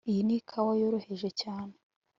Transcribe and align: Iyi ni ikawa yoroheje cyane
Iyi 0.09 0.21
ni 0.27 0.35
ikawa 0.39 0.71
yoroheje 0.81 1.29
cyane 1.41 1.73